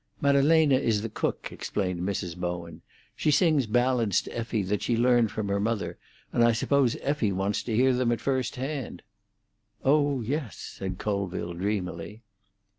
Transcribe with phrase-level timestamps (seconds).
[0.19, 2.35] "Maddalena is the cook," explained Mrs.
[2.35, 2.81] Bowen.
[3.15, 5.99] "She sings ballads to Effie that she learned from her mother,
[6.33, 9.03] and I suppose Effie wants to hear them at first hand."
[9.85, 12.23] "Oh yes," said Colville dreamily.